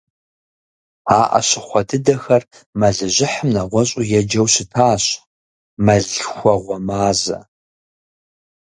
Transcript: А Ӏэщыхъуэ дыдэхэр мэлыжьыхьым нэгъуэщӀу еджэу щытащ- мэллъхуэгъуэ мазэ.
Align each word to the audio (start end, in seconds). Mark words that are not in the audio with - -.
А 1.17 1.21
Ӏэщыхъуэ 1.29 1.81
дыдэхэр 1.87 2.43
мэлыжьыхьым 2.79 3.49
нэгъуэщӀу 3.55 4.07
еджэу 4.19 4.47
щытащ- 4.53 5.03
мэллъхуэгъуэ 5.85 6.77
мазэ. 6.87 7.39